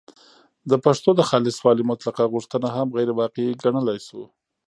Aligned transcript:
د 0.69 0.71
پښتو 0.85 1.09
د 1.15 1.21
خالصوالي 1.29 1.83
مطلقه 1.91 2.23
غوښتنه 2.33 2.67
هم 2.75 2.87
غیرواقعي 2.97 3.51
ګڼلای 3.61 3.99
شو 4.07 4.21